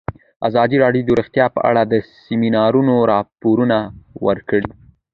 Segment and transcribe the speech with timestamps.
[0.47, 1.93] ازادي راډیو د روغتیا په اړه د
[2.23, 3.77] سیمینارونو راپورونه
[4.25, 4.69] ورکړي.